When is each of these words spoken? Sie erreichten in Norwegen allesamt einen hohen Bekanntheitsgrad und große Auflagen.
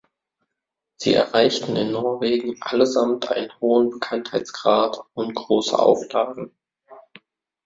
Sie 0.97 1.13
erreichten 1.13 1.75
in 1.75 1.91
Norwegen 1.91 2.57
allesamt 2.59 3.29
einen 3.29 3.51
hohen 3.61 3.91
Bekanntheitsgrad 3.91 4.99
und 5.13 5.35
große 5.35 5.77
Auflagen. 5.77 6.55